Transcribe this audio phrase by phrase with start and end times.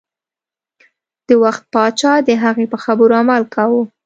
[1.27, 3.81] د وخت پاچا د هغې په خبرو عمل کاوه.